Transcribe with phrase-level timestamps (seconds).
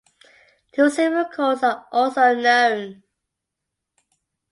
[0.71, 3.03] Two simple calls are also known.